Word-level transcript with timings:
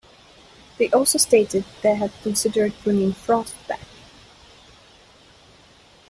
They 0.79 0.89
also 0.89 1.19
stated 1.19 1.63
they 1.83 1.93
had 1.93 2.11
considered 2.23 2.73
bringing 2.83 3.13
Frost 3.13 3.53
back. 3.67 3.81